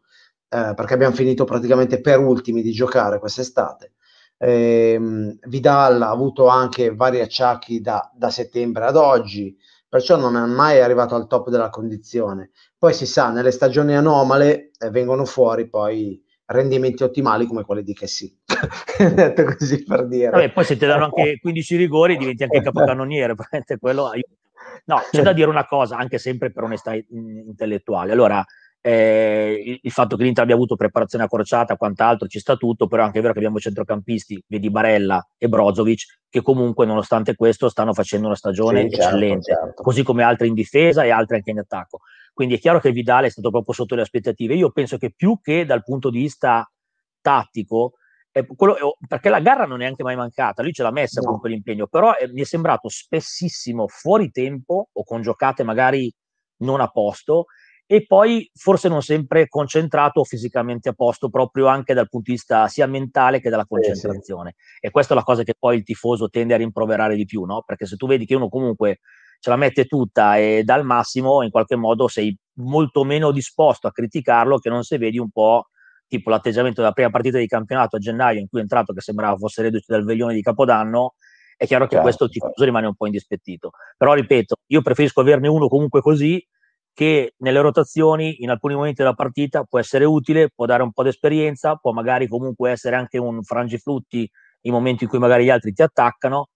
eh, 0.50 0.74
perché 0.76 0.94
abbiamo 0.96 1.14
finito 1.14 1.44
praticamente 1.46 2.02
per 2.02 2.20
ultimi 2.20 2.64
di 2.64 2.72
giocare 2.72 3.20
quest'estate. 3.20 3.94
Eh, 4.40 5.00
Vidal 5.48 6.02
ha 6.02 6.10
avuto 6.10 6.48
anche 6.48 6.94
vari 6.96 7.22
acciacchi 7.22 7.80
da, 7.82 8.12
da 8.16 8.30
settembre 8.32 8.86
ad 8.86 8.96
oggi, 8.96 9.56
perciò 9.88 10.18
non 10.18 10.36
è 10.36 10.46
mai 10.46 10.82
arrivato 10.82 11.16
al 11.16 11.28
top 11.28 11.50
della 11.50 11.70
condizione. 11.70 12.52
Poi 12.78 12.94
si 12.94 13.06
sa, 13.06 13.30
nelle 13.30 13.52
stagioni 13.52 13.96
anomale 13.96 14.72
eh, 14.80 14.90
vengono 14.90 15.26
fuori 15.26 15.70
poi 15.70 16.24
rendimenti 16.48 17.04
ottimali 17.04 17.46
come 17.46 17.64
quelli 17.64 17.84
di 17.84 17.94
che 17.94 18.08
sì. 18.08 18.34
detto 18.98 19.44
così 19.44 19.84
per 19.84 20.08
dire. 20.08 20.30
Vabbè, 20.30 20.52
poi 20.52 20.64
se 20.64 20.78
ti 20.78 20.86
danno 20.86 21.06
anche 21.06 21.38
15 21.40 21.76
rigori 21.76 22.18
diventi 22.18 22.44
anche 22.44 22.62
capocannoniere, 22.62 23.36
quello 23.80 24.08
aiuta. 24.08 24.30
No, 24.86 25.02
c'è 25.12 25.22
da 25.22 25.34
dire 25.34 25.50
una 25.50 25.66
cosa, 25.66 25.98
anche 25.98 26.18
sempre 26.18 26.52
per 26.52 26.64
onestà 26.64 26.94
intellettuale. 26.94 28.14
Allora, 28.14 28.44
eh, 28.82 29.62
il, 29.66 29.80
il, 29.82 29.92
fatto 29.92 30.16
che 30.16 30.24
l'Inter 30.24 30.44
abbia 30.44 30.56
avuto 30.56 30.76
preparazione 30.78 31.26
accorciata, 31.26 31.76
quant'altro, 31.76 32.28
ci 32.28 32.40
sta 32.40 32.56
tutto, 32.56 32.88
però 32.88 33.02
è 33.02 33.06
anche 33.06 33.20
vero 33.20 33.34
che 33.34 33.40
abbiamo 33.40 33.60
centrocampisti, 33.60 34.44
vedi 34.48 34.70
Barella 34.70 35.26
e 35.38 35.50
Brozovic, 35.50 36.20
che 36.30 36.42
comunque 36.42 36.86
nonostante 36.86 37.36
questo 37.36 37.68
stanno 37.68 37.94
facendo 37.94 38.28
una 38.28 38.36
stagione 38.36 38.84
sì, 38.84 38.92
certo, 38.92 39.04
eccellente, 39.04 39.42
certo, 39.42 39.66
certo. 39.66 39.84
così 39.84 40.04
come 40.04 40.24
altri 40.24 40.48
in 40.48 40.54
difesa 40.54 41.04
e 41.04 41.10
altri 41.10 41.36
anche 41.36 41.52
in 41.52 41.60
attacco. 41.60 42.00
Quindi 42.38 42.54
è 42.54 42.60
chiaro 42.60 42.80
che 42.80 42.92
Vidale 42.92 43.26
è 43.26 43.30
stato 43.32 43.50
proprio 43.50 43.74
sotto 43.74 43.96
le 43.96 44.04
aspettative. 44.04 44.54
Io 44.54 44.70
penso 44.70 44.98
che 44.98 45.12
più 45.12 45.40
che 45.42 45.66
dal 45.66 45.82
punto 45.82 46.12
di 46.12 46.20
vista 46.20 46.72
tattico, 47.20 47.94
eh, 48.32 48.46
quello, 48.46 48.76
perché 49.08 49.30
la 49.30 49.40
gara 49.40 49.66
non 49.66 49.82
è 49.82 49.88
anche 49.88 50.04
mai 50.04 50.16
mancata, 50.16 50.62
lui 50.62 50.72
ce 50.72 50.84
l'ha 50.84 50.92
messa 50.92 51.20
no. 51.20 51.30
con 51.30 51.40
quell'impegno, 51.40 51.88
però 51.88 52.14
eh, 52.14 52.32
mi 52.32 52.42
è 52.42 52.44
sembrato 52.44 52.90
spessissimo 52.90 53.88
fuori 53.88 54.30
tempo 54.30 54.90
o 54.94 55.04
con 55.04 55.24
giocate 55.24 55.64
magari 55.64 56.14
non 56.58 56.80
a 56.80 56.90
posto 56.90 57.46
e 57.88 58.06
poi 58.06 58.48
forse 58.54 58.88
non 58.88 59.02
sempre 59.02 59.48
concentrato 59.48 60.20
o 60.20 60.24
fisicamente 60.24 60.90
a 60.90 60.94
posto 60.94 61.30
proprio 61.30 61.66
anche 61.66 61.96
dal 61.96 62.08
punto 62.08 62.30
di 62.30 62.38
vista 62.38 62.68
sia 62.68 62.86
mentale 62.86 63.40
che 63.40 63.50
della 63.50 63.66
concentrazione. 63.66 64.54
Sì, 64.56 64.64
sì. 64.80 64.86
E 64.86 64.92
questa 64.92 65.14
è 65.16 65.18
la 65.18 65.24
cosa 65.24 65.42
che 65.42 65.56
poi 65.58 65.78
il 65.78 65.84
tifoso 65.84 66.30
tende 66.30 66.54
a 66.54 66.58
rimproverare 66.58 67.16
di 67.16 67.26
più, 67.26 67.46
no? 67.46 67.64
Perché 67.66 67.88
se 67.88 67.96
tu 67.96 68.06
vedi 68.06 68.28
che 68.28 68.36
uno 68.36 68.48
comunque 68.48 69.00
ce 69.40 69.50
la 69.50 69.56
mette 69.56 69.86
tutta 69.86 70.38
e 70.38 70.64
dà 70.64 70.76
il 70.76 70.84
massimo, 70.84 71.44
in 71.44 71.50
qualche 71.50 71.76
modo 71.76 72.08
sei 72.08 72.36
molto 72.60 73.04
meno 73.04 73.32
disposto 73.32 73.88
a 73.88 73.92
criticarlo 73.92 74.58
che 74.58 74.70
non 74.70 74.84
se 74.84 74.98
vedi 74.98 75.20
un 75.20 75.30
po' 75.30 75.68
tipo 76.08 76.30
l'atteggiamento 76.30 76.82
della 76.82 76.94
prima 76.94 77.10
partita 77.10 77.38
di 77.38 77.48
campionato 77.48 77.98
a 77.98 78.00
gennaio 78.00 78.40
in 78.40 78.48
cui 78.48 78.60
è 78.60 78.62
entrato 78.62 78.94
che 78.94 79.02
sembrava 79.02 79.36
fosse 79.38 79.62
reduce 79.62 79.86
dal 79.88 80.06
veglione 80.06 80.34
di 80.34 80.42
Capodanno, 80.42 81.16
è 81.58 81.66
chiaro 81.66 81.84
che 81.86 81.92
certo, 81.92 82.04
questo 82.04 82.28
tifoso 82.28 82.54
certo. 82.54 82.66
rimane 82.66 82.88
un 82.88 82.96
po' 82.96 83.08
indispettito. 83.08 83.72
Però 83.98 84.14
ripeto, 84.14 84.56
io 84.68 84.82
preferisco 84.82 85.22
averne 85.22 85.48
uno 85.48 85.68
comunque 85.68 86.02
così 86.02 86.46
che 86.94 87.34
nelle 87.38 87.62
rotazioni 87.62 88.42
in 88.42 88.50
alcuni 88.50 88.74
momenti 88.74 89.02
della 89.02 89.14
partita 89.14 89.64
può 89.64 89.78
essere 89.80 90.06
utile, 90.06 90.50
può 90.50 90.66
dare 90.66 90.82
un 90.82 90.92
po' 90.92 91.04
di 91.04 91.10
esperienza, 91.10 91.76
può 91.76 91.92
magari 91.92 92.28
comunque 92.28 92.72
essere 92.72 92.96
anche 92.96 93.18
un 93.20 93.44
frangiflutti 93.44 94.30
in 94.62 94.72
momenti 94.72 95.04
in 95.04 95.10
cui 95.10 95.20
magari 95.20 95.46
gli 95.46 95.50
altri 95.50 95.74
ti 95.74 95.82
attaccano, 95.82 96.50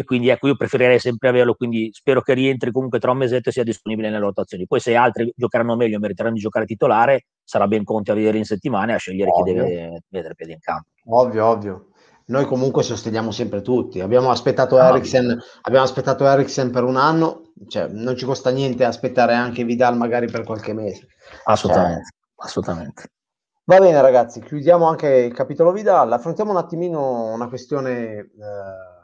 e 0.00 0.04
quindi 0.04 0.28
ecco 0.28 0.46
io 0.46 0.56
preferirei 0.56 0.98
sempre 0.98 1.28
averlo 1.28 1.54
quindi 1.54 1.90
spero 1.92 2.22
che 2.22 2.32
rientri 2.32 2.72
comunque 2.72 2.98
tra 2.98 3.10
un 3.10 3.18
mesetto 3.18 3.50
e 3.50 3.52
sia 3.52 3.64
disponibile 3.64 4.08
nelle 4.08 4.24
rotazioni. 4.24 4.66
Poi 4.66 4.80
se 4.80 4.94
altri 4.96 5.32
giocheranno 5.36 5.76
meglio 5.76 5.96
e 5.96 6.00
meriteranno 6.00 6.34
di 6.34 6.40
giocare 6.40 6.64
titolare 6.64 7.26
sarà 7.44 7.66
ben 7.66 7.84
conto 7.84 8.12
a 8.12 8.14
vedere 8.14 8.38
in 8.38 8.44
settimana 8.44 8.92
e 8.92 8.94
a 8.94 8.98
scegliere 8.98 9.30
ovvio. 9.30 9.44
chi 9.44 9.52
deve 9.52 10.02
mettere 10.08 10.34
piede 10.34 10.52
in 10.52 10.60
campo. 10.60 10.88
Ovvio 11.04 11.46
ovvio. 11.46 11.84
Noi 12.26 12.46
comunque 12.46 12.82
sosteniamo 12.82 13.30
sempre 13.30 13.60
tutti. 13.60 14.00
Abbiamo 14.00 14.30
aspettato 14.30 14.78
ah, 14.78 14.88
Eriksen 14.88 15.38
abbiamo 15.62 15.84
aspettato 15.84 16.26
Eriksen 16.26 16.70
per 16.70 16.84
un 16.84 16.96
anno 16.96 17.52
cioè 17.68 17.88
non 17.88 18.16
ci 18.16 18.24
costa 18.24 18.50
niente 18.50 18.84
aspettare 18.84 19.34
anche 19.34 19.64
Vidal 19.64 19.96
magari 19.96 20.30
per 20.30 20.44
qualche 20.44 20.72
mese. 20.72 21.08
Assolutamente 21.44 22.04
cioè, 22.04 22.46
assolutamente. 22.46 23.04
Va 23.64 23.78
bene 23.78 24.00
ragazzi, 24.00 24.40
chiudiamo 24.40 24.88
anche 24.88 25.08
il 25.08 25.34
capitolo 25.34 25.70
Vidal, 25.70 26.12
affrontiamo 26.12 26.50
un 26.50 26.56
attimino 26.56 27.32
una 27.32 27.48
questione 27.48 28.16
eh, 28.16 28.28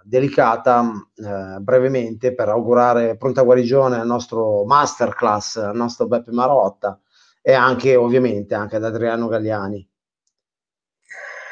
delicata 0.07 0.93
eh, 1.17 1.59
brevemente 1.61 2.33
per 2.35 2.49
augurare 2.49 3.17
pronta 3.17 3.43
guarigione 3.43 3.99
al 3.99 4.07
nostro 4.07 4.65
masterclass, 4.65 5.57
al 5.57 5.75
nostro 5.75 6.07
Beppe 6.07 6.31
Marotta 6.31 7.01
e 7.43 7.53
anche 7.53 7.97
ovviamente 7.97 8.55
anche 8.55 8.77
ad 8.77 8.85
Adriano 8.85 9.27
Galliani. 9.27 9.89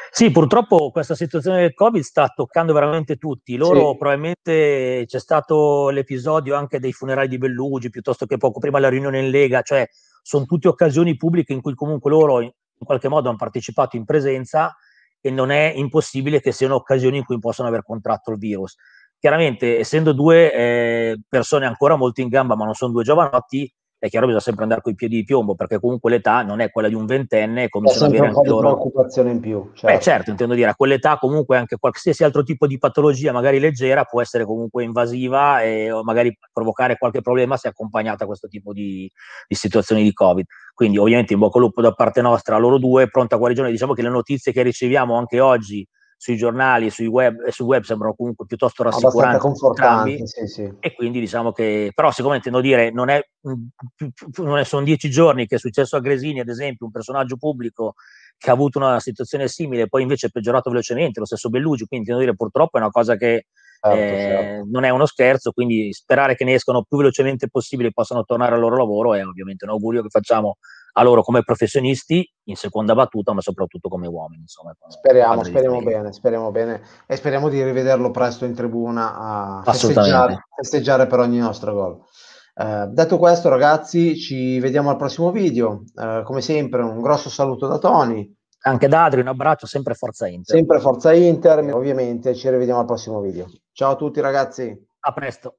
Sì, 0.09 0.31
purtroppo 0.31 0.91
questa 0.91 1.13
situazione 1.13 1.59
del 1.59 1.73
Covid 1.73 2.01
sta 2.01 2.31
toccando 2.33 2.71
veramente 2.71 3.17
tutti. 3.17 3.57
Loro 3.57 3.91
sì. 3.91 3.97
probabilmente 3.97 5.03
c'è 5.05 5.19
stato 5.19 5.89
l'episodio 5.89 6.55
anche 6.55 6.79
dei 6.79 6.93
funerali 6.93 7.27
di 7.27 7.37
Bellugi, 7.37 7.89
piuttosto 7.89 8.25
che 8.25 8.37
poco 8.37 8.59
prima 8.59 8.79
la 8.79 8.87
riunione 8.87 9.19
in 9.19 9.29
Lega, 9.29 9.61
cioè 9.61 9.85
sono 10.21 10.45
tutte 10.45 10.69
occasioni 10.69 11.17
pubbliche 11.17 11.51
in 11.51 11.61
cui 11.61 11.75
comunque 11.75 12.09
loro 12.09 12.39
in 12.39 12.51
qualche 12.85 13.09
modo 13.09 13.27
hanno 13.27 13.37
partecipato 13.37 13.97
in 13.97 14.05
presenza 14.05 14.73
e 15.25 15.31
non 15.31 15.49
è 15.49 15.73
impossibile 15.75 16.39
che 16.39 16.51
siano 16.51 16.75
occasioni 16.75 17.17
in 17.17 17.25
cui 17.25 17.39
possono 17.39 17.67
aver 17.67 17.81
contratto 17.83 18.29
il 18.29 18.37
virus. 18.37 18.75
Chiaramente, 19.17 19.79
essendo 19.79 20.13
due 20.13 20.53
eh, 20.53 21.19
persone 21.27 21.65
ancora 21.65 21.95
molto 21.95 22.21
in 22.21 22.27
gamba, 22.27 22.55
ma 22.55 22.65
non 22.65 22.75
sono 22.75 22.91
due 22.91 23.01
giovanotti, 23.01 23.67
è 24.05 24.09
chiaro 24.09 24.25
bisogna 24.25 24.43
sempre 24.43 24.63
andare 24.63 24.81
con 24.81 24.91
i 24.91 24.95
piedi 24.95 25.15
di 25.15 25.23
piombo, 25.23 25.55
perché 25.55 25.79
comunque 25.79 26.11
l'età 26.11 26.43
non 26.43 26.59
è 26.59 26.69
quella 26.69 26.87
di 26.87 26.93
un 26.93 27.05
ventenne, 27.05 27.69
cominciano 27.69 28.05
ad 28.05 28.11
avere 28.11 28.27
anche 28.27 28.47
loro... 28.47 28.67
preoccupazione 28.67 29.31
in 29.31 29.39
più. 29.39 29.71
Certo. 29.73 29.87
Beh, 29.87 29.99
certo, 29.99 30.29
intendo 30.29 30.53
dire, 30.53 30.69
a 30.69 30.75
quell'età 30.75 31.17
comunque 31.17 31.57
anche 31.57 31.77
qualsiasi 31.77 32.23
altro 32.23 32.43
tipo 32.43 32.67
di 32.67 32.77
patologia, 32.77 33.31
magari 33.31 33.59
leggera, 33.59 34.03
può 34.03 34.21
essere 34.21 34.45
comunque 34.45 34.83
invasiva 34.83 35.61
e 35.61 35.89
magari 36.03 36.37
provocare 36.53 36.97
qualche 36.97 37.21
problema 37.21 37.57
se 37.57 37.67
accompagnata 37.67 38.23
a 38.23 38.27
questo 38.27 38.47
tipo 38.47 38.73
di, 38.73 39.09
di 39.47 39.55
situazioni 39.55 40.03
di 40.03 40.13
Covid. 40.13 40.45
Quindi 40.73 40.97
ovviamente 40.97 41.33
in 41.33 41.39
bocca 41.39 41.57
al 41.57 41.63
lupo 41.63 41.81
da 41.81 41.91
parte 41.93 42.21
nostra 42.21 42.57
a 42.57 42.59
loro 42.59 42.77
due, 42.77 43.07
pronta 43.07 43.37
guarigione. 43.37 43.71
Diciamo 43.71 43.93
che 43.93 44.01
le 44.01 44.09
notizie 44.09 44.51
che 44.51 44.61
riceviamo 44.61 45.17
anche 45.17 45.39
oggi 45.39 45.87
sui 46.17 46.37
giornali 46.37 46.87
e 46.87 46.89
sui 46.91 47.07
web, 47.07 47.43
e 47.45 47.51
sul 47.51 47.65
web 47.65 47.83
sembrano 47.83 48.13
comunque 48.15 48.45
piuttosto 48.45 48.83
rassicuranti 48.83 49.39
confortanti, 49.39 50.27
sì, 50.27 50.47
sì. 50.47 50.73
e 50.79 50.95
quindi 50.95 51.19
diciamo 51.19 51.51
che 51.51 51.91
però 51.93 52.11
siccome 52.11 52.37
intendo 52.37 52.61
dire 52.61 52.91
non 52.91 53.09
è, 53.09 53.19
non 54.37 54.57
è 54.57 54.63
sono 54.63 54.83
dieci 54.83 55.09
giorni 55.09 55.45
che 55.45 55.55
è 55.55 55.59
successo 55.59 55.97
a 55.97 55.99
Gresini 55.99 56.39
ad 56.39 56.49
esempio 56.49 56.85
un 56.85 56.91
personaggio 56.91 57.37
pubblico 57.37 57.93
che 58.37 58.49
ha 58.49 58.53
avuto 58.53 58.79
una 58.79 58.99
situazione 58.99 59.47
simile 59.47 59.87
poi 59.87 60.01
invece 60.01 60.27
è 60.27 60.29
peggiorato 60.29 60.69
velocemente 60.69 61.19
lo 61.19 61.25
stesso 61.25 61.49
Bellugi 61.49 61.85
quindi 61.85 62.07
intendo 62.07 62.23
dire 62.23 62.35
purtroppo 62.35 62.77
è 62.77 62.81
una 62.81 62.91
cosa 62.91 63.15
che 63.15 63.47
certo, 63.79 63.97
eh, 63.97 64.19
certo. 64.19 64.67
non 64.71 64.83
è 64.83 64.89
uno 64.89 65.05
scherzo 65.05 65.51
quindi 65.51 65.91
sperare 65.93 66.35
che 66.35 66.43
ne 66.43 66.53
escano 66.53 66.83
più 66.83 66.97
velocemente 66.97 67.49
possibile 67.49 67.89
e 67.89 67.93
possano 67.93 68.23
tornare 68.23 68.55
al 68.55 68.61
loro 68.61 68.77
lavoro 68.77 69.13
è 69.13 69.25
ovviamente 69.25 69.65
un 69.65 69.71
augurio 69.71 70.01
che 70.01 70.09
facciamo 70.09 70.57
a 70.97 71.03
loro 71.03 71.23
come 71.23 71.43
professionisti 71.43 72.29
in 72.45 72.55
seconda 72.55 72.93
battuta, 72.93 73.33
ma 73.33 73.41
soprattutto 73.41 73.89
come 73.89 74.07
uomini. 74.07 74.41
Insomma, 74.41 74.75
speriamo, 74.87 75.43
speriamo 75.43 75.81
bene, 75.81 76.13
speriamo 76.13 76.51
bene 76.51 76.81
e 77.05 77.15
speriamo 77.15 77.49
di 77.49 77.61
rivederlo 77.63 78.11
presto 78.11 78.45
in 78.45 78.53
tribuna 78.53 79.15
a 79.15 79.61
festeggiare, 79.63 80.45
festeggiare 80.55 81.07
per 81.07 81.19
ogni 81.19 81.39
nostro 81.39 81.73
gol. 81.73 81.99
Uh, 82.55 82.87
detto 82.87 83.17
questo, 83.17 83.49
ragazzi, 83.49 84.17
ci 84.17 84.59
vediamo 84.59 84.89
al 84.89 84.95
prossimo 84.95 85.31
video. 85.31 85.83
Uh, 85.93 86.23
come 86.23 86.39
sempre, 86.39 86.81
un 86.81 87.01
grosso 87.01 87.29
saluto 87.29 87.67
da 87.67 87.77
Tony. 87.77 88.33
Anche 88.61 88.87
da 88.87 89.03
Adri, 89.03 89.19
un 89.19 89.27
abbraccio, 89.27 89.67
sempre 89.67 89.93
Forza 89.93 90.27
Inter. 90.27 90.55
Sempre 90.55 90.79
Forza 90.79 91.13
Inter, 91.13 91.59
ovviamente, 91.73 92.33
ci 92.33 92.49
rivediamo 92.49 92.79
al 92.79 92.85
prossimo 92.85 93.19
video. 93.19 93.47
Ciao 93.73 93.91
a 93.91 93.95
tutti, 93.95 94.21
ragazzi. 94.21 94.73
A 95.01 95.13
presto. 95.13 95.57